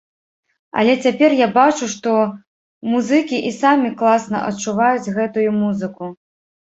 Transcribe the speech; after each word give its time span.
Але 0.83 0.93
цяпер 1.05 1.35
я 1.39 1.47
бачу, 1.57 1.89
што 1.95 2.13
музыкі 2.93 3.37
і 3.51 3.55
самі 3.61 3.95
класна 4.03 4.37
адчуваюць 4.51 5.13
гэтую 5.21 5.49
музыку. 5.63 6.05